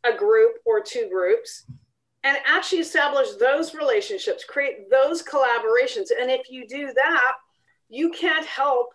a 0.05 0.15
group 0.15 0.57
or 0.65 0.81
two 0.81 1.09
groups, 1.11 1.65
and 2.23 2.37
actually 2.45 2.79
establish 2.79 3.29
those 3.39 3.73
relationships, 3.73 4.43
create 4.43 4.89
those 4.89 5.23
collaborations. 5.23 6.07
And 6.19 6.29
if 6.29 6.49
you 6.49 6.67
do 6.67 6.91
that, 6.93 7.33
you 7.89 8.09
can't 8.11 8.45
help 8.45 8.87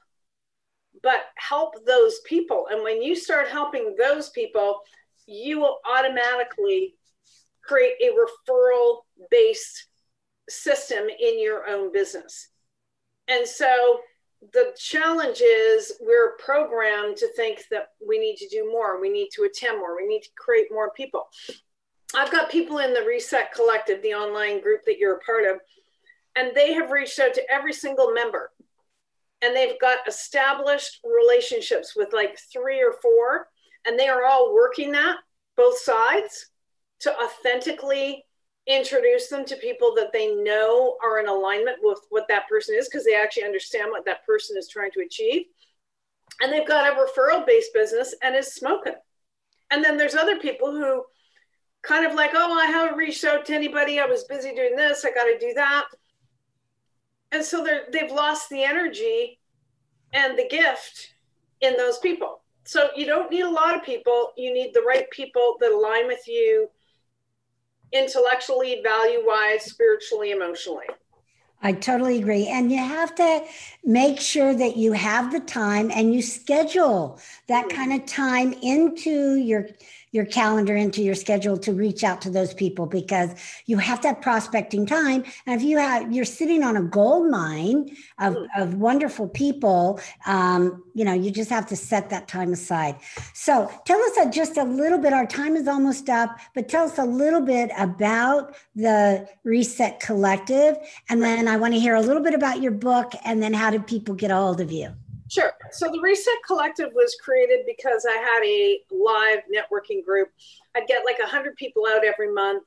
but 1.03 1.27
help 1.37 1.85
those 1.85 2.21
people. 2.21 2.67
And 2.71 2.83
when 2.83 3.03
you 3.03 3.15
start 3.15 3.49
helping 3.49 3.95
those 3.99 4.31
people, 4.31 4.81
you 5.27 5.59
will 5.59 5.79
automatically 5.91 6.95
create 7.67 7.95
a 8.01 8.13
referral 8.13 9.01
based 9.31 9.87
system 10.49 11.09
in 11.09 11.41
your 11.41 11.67
own 11.69 11.93
business. 11.93 12.49
And 13.29 13.47
so 13.47 14.01
the 14.53 14.75
challenge 14.77 15.41
is 15.41 15.95
we're 16.01 16.37
programmed 16.37 17.17
to 17.17 17.29
think 17.35 17.63
that 17.71 17.89
we 18.07 18.19
need 18.19 18.37
to 18.37 18.49
do 18.49 18.71
more, 18.71 19.01
we 19.01 19.09
need 19.09 19.31
to 19.35 19.45
attend 19.45 19.79
more, 19.79 19.97
we 19.97 20.07
need 20.07 20.23
to 20.23 20.31
create 20.37 20.67
more 20.71 20.91
people. 20.91 21.29
I've 22.15 22.31
got 22.31 22.51
people 22.51 22.79
in 22.79 22.93
the 22.93 23.03
Reset 23.03 23.53
Collective, 23.53 24.03
the 24.03 24.15
online 24.15 24.61
group 24.61 24.85
that 24.85 24.99
you're 24.99 25.17
a 25.17 25.21
part 25.21 25.45
of, 25.45 25.61
and 26.37 26.53
they 26.55 26.75
have 26.75 26.91
reached 26.91 27.19
out 27.19 27.35
to 27.35 27.51
every 27.51 27.73
single 27.73 28.13
member. 28.13 28.53
And 29.43 29.55
they've 29.55 29.81
got 29.81 30.07
established 30.07 31.01
relationships 31.05 31.95
with 31.97 32.13
like 32.13 32.39
three 32.53 32.83
or 32.83 32.95
four, 33.03 33.49
and 33.87 33.99
they 33.99 34.09
are 34.09 34.25
all 34.25 34.55
working 34.55 34.93
that 34.93 35.17
both 35.57 35.79
sides 35.79 36.51
to 37.05 37.15
authentically 37.23 38.25
introduce 38.67 39.29
them 39.29 39.45
to 39.45 39.57
people 39.57 39.95
that 39.95 40.13
they 40.13 40.35
know 40.35 40.97
are 41.05 41.21
in 41.21 41.29
alignment 41.29 41.77
with 41.83 42.01
what 42.11 42.27
that 42.29 42.49
person 42.49 42.75
is 42.79 42.89
because 42.89 43.05
they 43.05 43.15
actually 43.15 43.45
understand 43.45 43.91
what 43.91 44.07
that 44.07 44.25
person 44.25 44.57
is 44.57 44.69
trying 44.69 44.91
to 44.91 45.01
achieve. 45.01 45.43
And 46.41 46.53
they've 46.53 46.67
got 46.67 46.91
a 46.91 46.97
referral 46.97 47.47
based 47.47 47.75
business 47.75 48.15
and 48.23 48.35
is 48.35 48.55
smoking. 48.55 48.95
And 49.71 49.85
then 49.85 49.97
there's 49.97 50.15
other 50.15 50.39
people 50.39 50.73
who 50.73 51.05
kind 51.83 52.07
of 52.07 52.15
like, 52.15 52.31
oh, 52.35 52.59
I 52.59 52.67
haven't 52.67 52.97
reached 52.97 53.25
out 53.25 53.45
to 53.47 53.55
anybody. 53.55 54.01
I 54.01 54.07
was 54.07 54.25
busy 54.25 54.55
doing 54.55 54.77
this. 54.77 55.05
I 55.05 55.13
got 55.13 55.25
to 55.25 55.39
do 55.39 55.53
that. 55.55 55.85
And 57.33 57.45
so 57.45 57.67
they've 57.93 58.11
lost 58.11 58.49
the 58.49 58.65
energy 58.65 59.41
and 60.13 60.39
the 60.39 60.49
gift 60.49 61.15
in 61.61 61.77
those 61.77 61.99
people. 61.99 62.41
So 62.65 62.89
you 62.97 63.05
don't 63.05 63.31
need 63.31 63.43
a 63.43 63.51
lot 63.51 63.77
of 63.77 63.83
people. 63.83 64.33
You 64.37 64.55
need 64.55 64.73
the 64.73 64.81
right 64.81 65.11
people 65.11 65.57
that 65.61 65.71
align 65.71 66.07
with 66.07 66.27
you 66.27 66.71
intellectually, 67.95 68.81
value 68.83 69.23
wise, 69.25 69.65
spiritually, 69.65 70.33
emotionally. 70.33 70.87
I 71.63 71.73
totally 71.73 72.19
agree. 72.19 72.47
And 72.47 72.71
you 72.71 72.77
have 72.77 73.15
to 73.15 73.43
make 73.85 74.21
sure 74.21 74.55
that 74.55 74.77
you 74.77 74.93
have 74.93 75.33
the 75.33 75.41
time 75.41 75.91
and 75.91 76.13
you 76.13 76.21
schedule 76.21 77.19
that 77.49 77.69
mm-hmm. 77.69 77.77
kind 77.77 77.93
of 77.95 78.07
time 78.07 78.53
into 78.61 79.37
your 79.37 79.69
your 80.15 80.25
calendar 80.25 80.77
into 80.77 81.03
your 81.03 81.17
schedule 81.17 81.59
to 81.59 81.73
reach 81.73 82.05
out 82.05 82.21
to 82.23 82.31
those 82.31 82.55
people 82.55 82.87
because 82.87 83.31
you 83.67 83.79
have 83.79 84.01
that 84.03 84.23
prospecting 84.23 84.87
time. 84.87 85.25
And 85.45 85.61
if 85.61 85.67
you 85.67 85.77
have, 85.77 86.13
you're 86.13 86.25
sitting 86.25 86.63
on 86.63 86.77
a 86.77 86.83
gold 86.83 87.29
mine 87.29 87.97
of, 88.21 88.35
mm. 88.35 88.47
of 88.57 88.75
wonderful 88.75 89.27
people, 89.27 90.01
um, 90.25 90.85
you 90.95 91.05
know, 91.05 91.13
you 91.13 91.33
just 91.33 91.51
have 91.51 91.67
to 91.67 91.75
set 91.75 92.11
that 92.11 92.29
time 92.29 92.53
aside. 92.53 92.95
So 93.33 93.69
tell 93.85 94.01
us 94.01 94.17
a, 94.19 94.31
just 94.31 94.57
a 94.57 94.63
little 94.63 94.99
bit, 94.99 95.13
our 95.13 95.27
time 95.27 95.57
is 95.57 95.67
almost 95.67 96.09
up, 96.09 96.39
but 96.55 96.69
tell 96.69 96.85
us 96.85 96.97
a 96.97 97.05
little 97.05 97.41
bit 97.41 97.73
about 97.77 98.55
the 98.77 99.29
Reset 99.43 99.99
Collective. 99.99 100.77
And 101.09 101.25
then 101.25 101.49
I 101.49 101.57
want 101.57 101.75
to 101.75 101.81
hear 101.81 101.97
a 101.97 102.01
little 102.01 102.23
bit 102.23 102.35
about 102.35 102.63
your 102.63 102.71
book 102.71 103.15
and 103.25 103.43
then 103.43 103.53
how 103.53 103.71
do 103.71 103.81
people 103.81 104.15
get 104.15 104.31
a 104.31 104.37
hold 104.37 104.61
of 104.61 104.71
you? 104.71 104.95
Sure. 105.31 105.53
So 105.71 105.91
the 105.91 106.01
Reset 106.01 106.35
Collective 106.47 106.91
was 106.95 107.17
created 107.23 107.61
because 107.67 108.07
I 108.09 108.17
had 108.17 108.43
a 108.45 108.81
live 108.91 109.41
networking 109.53 110.05
group. 110.05 110.29
I'd 110.77 110.87
get 110.87 111.05
like 111.05 111.19
100 111.19 111.57
people 111.57 111.85
out 111.89 112.05
every 112.05 112.33
month. 112.33 112.65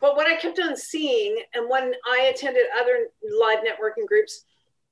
But 0.00 0.16
what 0.16 0.26
I 0.26 0.36
kept 0.36 0.58
on 0.58 0.76
seeing, 0.76 1.36
and 1.54 1.68
when 1.68 1.92
I 2.10 2.32
attended 2.34 2.64
other 2.78 3.08
live 3.38 3.58
networking 3.58 4.06
groups, 4.06 4.44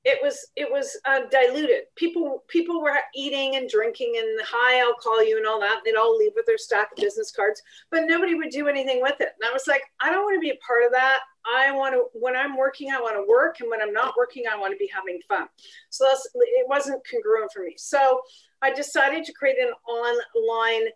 it 0.09 0.19
was 0.23 0.49
it 0.57 0.71
was 0.71 0.99
uh, 1.05 1.21
diluted. 1.31 1.83
People 1.95 2.43
people 2.49 2.81
were 2.81 2.97
eating 3.15 3.57
and 3.57 3.69
drinking 3.69 4.15
and 4.17 4.41
hi, 4.43 4.81
I'll 4.81 4.95
call 4.95 5.23
you 5.23 5.37
and 5.37 5.47
all 5.47 5.61
that. 5.61 5.81
They'd 5.85 5.97
all 5.97 6.17
leave 6.17 6.33
with 6.35 6.47
their 6.47 6.57
stack 6.57 6.93
of 6.93 6.97
business 6.97 7.31
cards, 7.31 7.61
but 7.91 8.05
nobody 8.07 8.35
would 8.35 8.49
do 8.49 8.69
anything 8.69 9.03
with 9.03 9.21
it. 9.21 9.29
And 9.39 9.49
I 9.49 9.53
was 9.53 9.67
like, 9.69 9.83
I 10.01 10.11
don't 10.11 10.25
want 10.25 10.37
to 10.37 10.41
be 10.41 10.51
a 10.51 10.67
part 10.67 10.85
of 10.87 10.93
that. 10.93 11.19
I 11.45 11.73
want 11.73 11.95
to 11.95 12.07
when 12.15 12.37
I'm 12.37 12.57
working, 12.57 12.91
I 12.91 13.01
want 13.01 13.17
to 13.17 13.29
work, 13.29 13.61
and 13.61 13.69
when 13.69 13.83
I'm 13.83 13.93
not 13.93 14.15
working, 14.17 14.45
I 14.51 14.57
want 14.59 14.73
to 14.73 14.79
be 14.79 14.91
having 14.95 15.21
fun. 15.29 15.47
So 15.91 16.07
that's 16.07 16.27
it 16.35 16.67
wasn't 16.67 17.03
congruent 17.07 17.53
for 17.53 17.63
me. 17.63 17.75
So 17.77 18.23
I 18.63 18.73
decided 18.73 19.25
to 19.25 19.33
create 19.35 19.59
an 19.59 19.73
online 19.87 20.89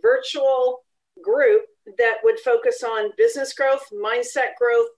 virtual 0.00 0.82
group 1.24 1.62
that 1.98 2.18
would 2.22 2.38
focus 2.38 2.84
on 2.84 3.10
business 3.16 3.52
growth, 3.52 3.84
mindset 3.92 4.54
growth, 4.60 4.88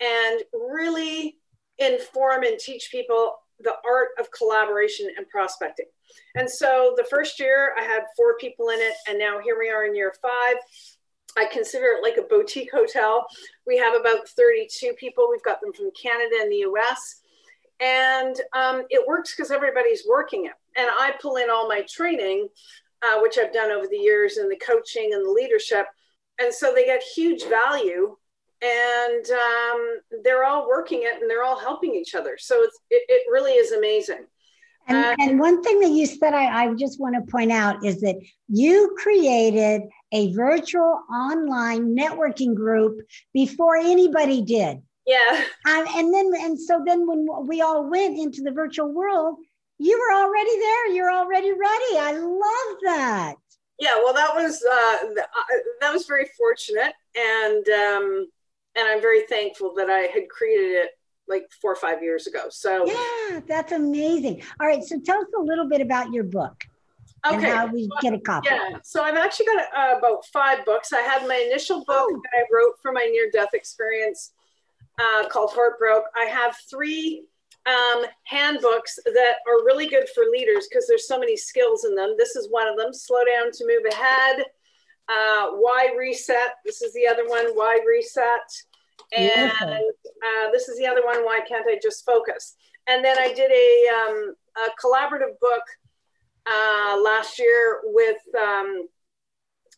and 0.00 0.42
really 0.54 1.37
inform 1.78 2.42
and 2.42 2.58
teach 2.58 2.90
people 2.90 3.36
the 3.60 3.74
art 3.88 4.10
of 4.18 4.30
collaboration 4.30 5.08
and 5.16 5.28
prospecting. 5.28 5.86
And 6.36 6.48
so 6.48 6.94
the 6.96 7.04
first 7.04 7.40
year 7.40 7.74
I 7.78 7.82
had 7.82 8.02
four 8.16 8.36
people 8.38 8.68
in 8.70 8.78
it, 8.78 8.94
and 9.08 9.18
now 9.18 9.40
here 9.40 9.58
we 9.58 9.70
are 9.70 9.86
in 9.86 9.94
year 9.94 10.14
five. 10.22 10.56
I 11.36 11.46
consider 11.52 11.86
it 11.86 12.02
like 12.02 12.16
a 12.16 12.28
boutique 12.28 12.72
hotel. 12.72 13.26
We 13.66 13.76
have 13.78 13.94
about 13.94 14.28
32 14.28 14.94
people. 14.98 15.28
We've 15.30 15.42
got 15.42 15.60
them 15.60 15.72
from 15.72 15.90
Canada 16.00 16.36
and 16.40 16.50
the 16.50 16.64
US. 16.68 17.20
And 17.80 18.34
um, 18.54 18.84
it 18.90 19.06
works 19.06 19.34
because 19.34 19.52
everybody's 19.52 20.04
working 20.08 20.46
it. 20.46 20.52
And 20.76 20.88
I 20.90 21.12
pull 21.20 21.36
in 21.36 21.50
all 21.50 21.68
my 21.68 21.82
training, 21.88 22.48
uh, 23.02 23.20
which 23.20 23.38
I've 23.38 23.52
done 23.52 23.70
over 23.70 23.86
the 23.86 23.96
years, 23.96 24.36
and 24.38 24.50
the 24.50 24.56
coaching 24.56 25.10
and 25.12 25.24
the 25.24 25.30
leadership. 25.30 25.86
And 26.40 26.52
so 26.52 26.72
they 26.74 26.84
get 26.84 27.02
huge 27.02 27.44
value 27.44 28.16
and 28.62 29.30
um, 29.30 30.00
they're 30.24 30.44
all 30.44 30.68
working 30.68 31.02
it 31.02 31.20
and 31.20 31.30
they're 31.30 31.44
all 31.44 31.58
helping 31.58 31.94
each 31.94 32.14
other. 32.14 32.36
So 32.38 32.62
it's, 32.62 32.78
it, 32.90 33.02
it 33.08 33.22
really 33.30 33.52
is 33.52 33.72
amazing. 33.72 34.26
And, 34.88 34.96
uh, 34.96 35.14
and 35.18 35.38
one 35.38 35.62
thing 35.62 35.80
that 35.80 35.90
you 35.90 36.06
said, 36.06 36.32
I, 36.32 36.64
I 36.64 36.74
just 36.74 36.98
want 36.98 37.14
to 37.14 37.30
point 37.30 37.52
out 37.52 37.84
is 37.84 38.00
that 38.00 38.16
you 38.48 38.96
created 38.96 39.82
a 40.12 40.32
virtual 40.32 41.02
online 41.12 41.94
networking 41.94 42.54
group 42.54 43.00
before 43.34 43.76
anybody 43.76 44.42
did. 44.42 44.82
Yeah. 45.06 45.44
Um, 45.66 45.86
and 45.94 46.12
then, 46.12 46.32
and 46.38 46.58
so 46.58 46.82
then 46.84 47.06
when 47.06 47.26
we 47.46 47.60
all 47.60 47.88
went 47.88 48.18
into 48.18 48.42
the 48.42 48.50
virtual 48.50 48.92
world, 48.92 49.36
you 49.78 49.98
were 49.98 50.14
already 50.20 50.58
there. 50.58 50.92
You're 50.92 51.12
already 51.12 51.52
ready. 51.52 51.98
I 51.98 52.12
love 52.12 52.76
that. 52.84 53.34
Yeah. 53.78 53.96
Well, 54.02 54.14
that 54.14 54.34
was, 54.34 54.62
uh, 54.68 55.06
uh, 55.06 55.58
that 55.80 55.92
was 55.92 56.06
very 56.06 56.28
fortunate. 56.36 56.94
And, 57.14 57.68
um, 57.68 58.26
and 58.78 58.88
I'm 58.88 59.00
very 59.00 59.26
thankful 59.26 59.74
that 59.76 59.90
I 59.90 60.00
had 60.14 60.28
created 60.28 60.72
it 60.72 60.90
like 61.26 61.44
four 61.60 61.72
or 61.72 61.76
five 61.76 62.02
years 62.02 62.26
ago. 62.26 62.46
So 62.50 62.86
yeah, 62.86 63.40
that's 63.46 63.72
amazing. 63.72 64.42
All 64.60 64.66
right, 64.66 64.82
so 64.82 64.98
tell 65.04 65.18
us 65.18 65.28
a 65.38 65.42
little 65.42 65.68
bit 65.68 65.80
about 65.80 66.12
your 66.12 66.24
book. 66.24 66.64
Okay, 67.26 67.50
how 67.50 67.66
we 67.66 67.88
get 68.00 68.14
a 68.14 68.18
copy. 68.20 68.48
Yeah, 68.50 68.78
so 68.84 69.02
I've 69.02 69.16
actually 69.16 69.46
got 69.46 69.64
uh, 69.76 69.98
about 69.98 70.24
five 70.32 70.64
books. 70.64 70.92
I 70.92 71.00
had 71.00 71.26
my 71.26 71.34
initial 71.34 71.78
book 71.78 72.08
oh. 72.10 72.22
that 72.22 72.38
I 72.38 72.44
wrote 72.52 72.74
for 72.80 72.92
my 72.92 73.08
near-death 73.12 73.54
experience 73.54 74.32
uh, 74.98 75.28
called 75.28 75.50
Heartbroke. 75.50 76.04
I 76.16 76.24
have 76.24 76.56
three 76.70 77.24
um, 77.66 78.04
handbooks 78.24 78.98
that 79.04 79.34
are 79.46 79.64
really 79.64 79.88
good 79.88 80.08
for 80.14 80.24
leaders 80.30 80.68
because 80.70 80.86
there's 80.86 81.08
so 81.08 81.18
many 81.18 81.36
skills 81.36 81.84
in 81.84 81.94
them. 81.94 82.14
This 82.16 82.36
is 82.36 82.48
one 82.50 82.68
of 82.68 82.76
them. 82.76 82.94
Slow 82.94 83.24
down 83.24 83.50
to 83.50 83.66
move 83.66 83.92
ahead. 83.92 84.44
Uh, 85.08 85.48
why 85.52 85.92
reset? 85.98 86.54
This 86.64 86.82
is 86.82 86.92
the 86.94 87.06
other 87.06 87.26
one. 87.26 87.46
Why 87.54 87.80
reset? 87.86 88.48
And 89.16 89.50
uh, 89.50 90.50
this 90.52 90.68
is 90.68 90.78
the 90.78 90.86
other 90.86 91.04
one. 91.04 91.24
Why 91.24 91.40
can't 91.48 91.66
I 91.66 91.78
just 91.82 92.04
focus? 92.04 92.54
And 92.86 93.04
then 93.04 93.18
I 93.18 93.32
did 93.32 93.50
a, 93.50 93.88
um, 93.94 94.34
a 94.56 94.68
collaborative 94.84 95.38
book 95.40 95.62
uh, 96.50 97.00
last 97.02 97.38
year 97.38 97.80
with 97.84 98.18
um, 98.38 98.86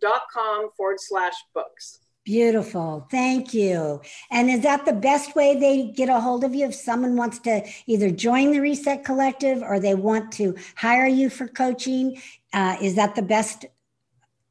dot 0.00 0.22
com 0.32 0.70
forward 0.76 1.00
slash 1.00 1.34
books 1.52 1.98
Beautiful. 2.24 3.06
Thank 3.10 3.52
you. 3.52 4.00
And 4.30 4.48
is 4.48 4.62
that 4.62 4.86
the 4.86 4.94
best 4.94 5.36
way 5.36 5.58
they 5.58 5.92
get 5.94 6.08
a 6.08 6.20
hold 6.20 6.42
of 6.42 6.54
you 6.54 6.66
if 6.66 6.74
someone 6.74 7.16
wants 7.16 7.38
to 7.40 7.62
either 7.86 8.10
join 8.10 8.52
the 8.52 8.60
Reset 8.60 9.04
Collective 9.04 9.62
or 9.62 9.78
they 9.78 9.94
want 9.94 10.32
to 10.32 10.56
hire 10.74 11.06
you 11.06 11.28
for 11.28 11.46
coaching? 11.46 12.20
Uh, 12.52 12.76
is 12.80 12.94
that 12.94 13.14
the 13.14 13.22
best 13.22 13.66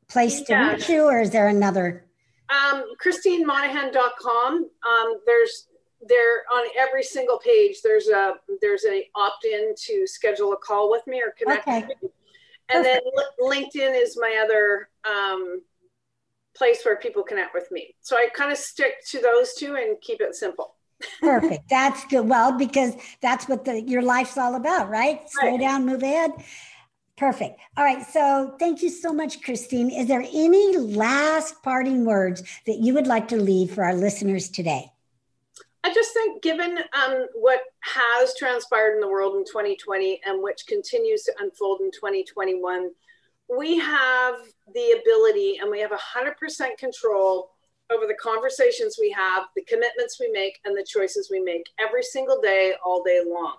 place 0.07 0.41
to 0.41 0.53
yeah. 0.53 0.73
reach 0.73 0.87
you 0.87 1.05
or 1.05 1.21
is 1.21 1.31
there 1.31 1.47
another? 1.47 2.05
Um, 2.49 2.83
ChristineMonaghan.com. 3.03 4.69
Um, 4.87 5.15
there's 5.25 5.67
there 6.07 6.43
on 6.53 6.65
every 6.77 7.01
single 7.01 7.39
page 7.39 7.77
there's 7.81 8.09
a 8.09 8.33
there's 8.61 8.83
a 8.83 9.07
opt-in 9.15 9.73
to 9.77 10.05
schedule 10.05 10.51
a 10.51 10.57
call 10.57 10.91
with 10.91 11.01
me 11.07 11.21
or 11.21 11.33
connect 11.37 11.65
okay. 11.65 11.79
with 11.87 12.03
me. 12.03 12.09
And 12.69 12.83
Perfect. 12.83 13.05
then 13.15 13.49
LinkedIn 13.49 14.01
is 14.01 14.17
my 14.19 14.41
other 14.43 14.89
um, 15.09 15.61
place 16.55 16.83
where 16.83 16.95
people 16.97 17.23
connect 17.23 17.53
with 17.53 17.71
me. 17.71 17.95
So 18.01 18.15
I 18.15 18.27
kind 18.35 18.51
of 18.51 18.57
stick 18.57 19.05
to 19.09 19.19
those 19.19 19.53
two 19.53 19.75
and 19.75 19.99
keep 20.01 20.21
it 20.21 20.35
simple. 20.35 20.75
Perfect. 21.19 21.63
That's 21.69 22.05
good. 22.05 22.27
Well, 22.27 22.57
because 22.57 22.95
that's 23.21 23.49
what 23.49 23.65
the 23.65 23.81
your 23.81 24.01
life's 24.01 24.37
all 24.37 24.55
about, 24.55 24.89
right? 24.89 25.21
Slow 25.29 25.51
right. 25.51 25.59
down, 25.59 25.85
move 25.85 26.03
ahead. 26.03 26.31
Perfect. 27.17 27.59
All 27.77 27.83
right. 27.83 28.05
So 28.05 28.55
thank 28.57 28.81
you 28.81 28.89
so 28.89 29.13
much, 29.13 29.41
Christine. 29.41 29.89
Is 29.91 30.07
there 30.07 30.25
any 30.33 30.77
last 30.77 31.61
parting 31.61 32.05
words 32.05 32.41
that 32.65 32.79
you 32.79 32.93
would 32.93 33.07
like 33.07 33.27
to 33.29 33.37
leave 33.37 33.71
for 33.71 33.83
our 33.83 33.93
listeners 33.93 34.49
today? 34.49 34.91
I 35.83 35.93
just 35.93 36.13
think, 36.13 36.41
given 36.41 36.79
um, 36.93 37.27
what 37.33 37.59
has 37.81 38.33
transpired 38.37 38.95
in 38.95 39.01
the 39.01 39.07
world 39.07 39.35
in 39.35 39.43
2020 39.43 40.21
and 40.25 40.41
which 40.41 40.65
continues 40.65 41.23
to 41.23 41.33
unfold 41.39 41.81
in 41.81 41.91
2021, 41.91 42.89
we 43.49 43.77
have 43.77 44.35
the 44.73 44.99
ability 45.01 45.57
and 45.61 45.69
we 45.69 45.79
have 45.79 45.91
100% 45.91 46.77
control 46.77 47.49
over 47.91 48.07
the 48.07 48.17
conversations 48.21 48.97
we 48.99 49.11
have, 49.11 49.45
the 49.55 49.63
commitments 49.63 50.19
we 50.19 50.31
make, 50.31 50.59
and 50.65 50.75
the 50.75 50.85
choices 50.87 51.29
we 51.31 51.39
make 51.39 51.69
every 51.79 52.03
single 52.03 52.41
day, 52.41 52.73
all 52.83 53.03
day 53.03 53.21
long. 53.27 53.57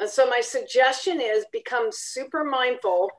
And 0.00 0.08
so, 0.08 0.28
my 0.28 0.40
suggestion 0.40 1.20
is 1.20 1.44
become 1.52 1.88
super 1.90 2.44
mindful 2.44 3.10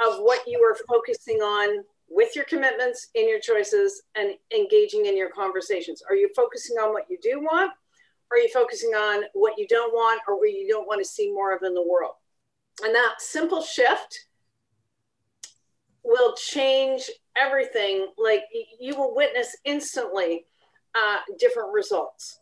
of 0.00 0.18
what 0.18 0.40
you 0.46 0.60
are 0.60 0.76
focusing 0.88 1.38
on 1.38 1.84
with 2.08 2.34
your 2.34 2.44
commitments, 2.44 3.08
in 3.14 3.28
your 3.28 3.40
choices, 3.40 4.02
and 4.16 4.34
engaging 4.56 5.06
in 5.06 5.16
your 5.16 5.30
conversations. 5.30 6.02
Are 6.08 6.14
you 6.16 6.28
focusing 6.34 6.76
on 6.76 6.92
what 6.92 7.04
you 7.08 7.18
do 7.22 7.40
want? 7.40 7.72
Are 8.30 8.38
you 8.38 8.48
focusing 8.52 8.90
on 8.90 9.24
what 9.34 9.58
you 9.58 9.66
don't 9.68 9.92
want 9.92 10.20
or 10.28 10.38
what 10.38 10.50
you 10.50 10.66
don't 10.68 10.86
want 10.86 11.00
to 11.00 11.08
see 11.08 11.32
more 11.32 11.54
of 11.54 11.62
in 11.62 11.74
the 11.74 11.86
world? 11.86 12.14
And 12.82 12.94
that 12.94 13.16
simple 13.18 13.62
shift 13.62 14.26
will 16.04 16.34
change 16.34 17.10
everything. 17.40 18.08
Like 18.18 18.42
you 18.80 18.96
will 18.96 19.14
witness 19.14 19.56
instantly 19.64 20.46
uh, 20.94 21.18
different 21.38 21.72
results. 21.72 22.40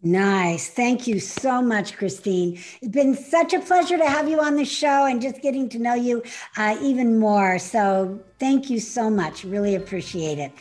Nice. 0.00 0.70
Thank 0.70 1.08
you 1.08 1.18
so 1.18 1.60
much, 1.60 1.96
Christine. 1.96 2.60
It's 2.80 2.92
been 2.92 3.16
such 3.16 3.52
a 3.52 3.58
pleasure 3.58 3.98
to 3.98 4.08
have 4.08 4.28
you 4.28 4.40
on 4.40 4.54
the 4.54 4.64
show 4.64 5.06
and 5.06 5.20
just 5.20 5.42
getting 5.42 5.68
to 5.70 5.78
know 5.80 5.94
you 5.94 6.22
uh, 6.56 6.76
even 6.80 7.18
more. 7.18 7.58
So, 7.58 8.20
thank 8.38 8.70
you 8.70 8.78
so 8.78 9.10
much. 9.10 9.42
Really 9.42 9.74
appreciate 9.74 10.38
it. 10.38 10.52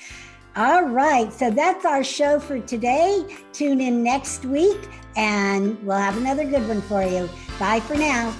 All 0.55 0.85
right. 0.85 1.31
So, 1.31 1.51
that's 1.51 1.85
our 1.85 2.03
show 2.03 2.39
for 2.39 2.59
today. 2.61 3.23
Tune 3.53 3.79
in 3.79 4.01
next 4.01 4.43
week 4.43 4.89
and 5.15 5.83
we'll 5.85 5.97
have 5.97 6.17
another 6.17 6.43
good 6.43 6.67
one 6.67 6.81
for 6.81 7.03
you. 7.03 7.29
Bye 7.59 7.79
for 7.81 7.95
now. 7.95 8.33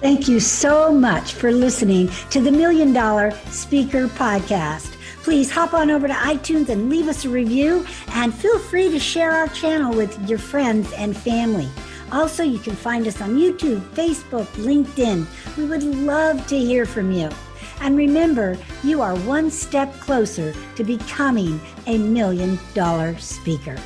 Thank 0.00 0.28
you 0.28 0.40
so 0.40 0.90
much 0.94 1.34
for 1.34 1.52
listening 1.52 2.08
to 2.30 2.40
the 2.40 2.50
Million 2.50 2.94
Dollar 2.94 3.32
Speaker 3.50 4.06
Podcast. 4.06 4.96
Please 5.22 5.50
hop 5.50 5.74
on 5.74 5.90
over 5.90 6.08
to 6.08 6.14
iTunes 6.14 6.70
and 6.70 6.88
leave 6.88 7.06
us 7.06 7.26
a 7.26 7.28
review, 7.28 7.84
and 8.12 8.32
feel 8.32 8.58
free 8.58 8.90
to 8.90 8.98
share 8.98 9.30
our 9.30 9.48
channel 9.48 9.94
with 9.94 10.18
your 10.26 10.38
friends 10.38 10.90
and 10.94 11.14
family. 11.14 11.68
Also, 12.12 12.42
you 12.42 12.58
can 12.58 12.74
find 12.74 13.06
us 13.06 13.20
on 13.20 13.36
YouTube, 13.36 13.80
Facebook, 13.90 14.46
LinkedIn. 14.56 15.26
We 15.58 15.66
would 15.66 15.82
love 15.82 16.46
to 16.46 16.58
hear 16.58 16.86
from 16.86 17.12
you. 17.12 17.28
And 17.82 17.94
remember, 17.94 18.56
you 18.82 19.02
are 19.02 19.14
one 19.18 19.50
step 19.50 19.92
closer 20.00 20.54
to 20.76 20.82
becoming 20.82 21.60
a 21.86 21.98
million 21.98 22.58
dollar 22.72 23.18
speaker. 23.18 23.76